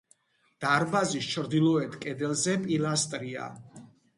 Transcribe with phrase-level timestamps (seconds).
[0.63, 3.49] დარბაზის ჩრდილოეთ კედელზე პილასტრია.